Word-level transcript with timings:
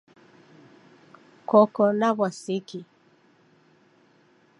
Koko 1.49 1.83
na 1.99 2.09
w'asiki? 2.17 2.79